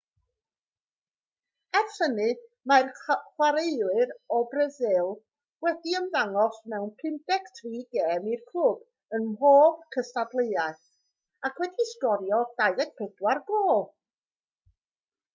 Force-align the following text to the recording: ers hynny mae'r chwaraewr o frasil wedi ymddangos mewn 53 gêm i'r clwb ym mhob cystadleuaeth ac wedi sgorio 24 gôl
ers 1.79 1.97
hynny 2.03 2.29
mae'r 2.71 2.87
chwaraewr 3.09 4.13
o 4.37 4.39
frasil 4.53 5.11
wedi 5.67 5.93
ymddangos 5.99 6.57
mewn 6.73 6.89
53 7.03 7.83
gêm 7.97 8.25
i'r 8.33 8.43
clwb 8.49 9.19
ym 9.19 9.29
mhob 9.35 9.85
cystadleuaeth 9.97 10.83
ac 11.51 11.63
wedi 11.67 11.87
sgorio 11.93 12.41
24 12.65 13.47
gôl 13.55 13.81